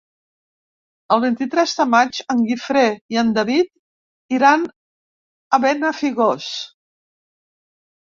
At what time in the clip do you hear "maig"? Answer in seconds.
1.91-2.21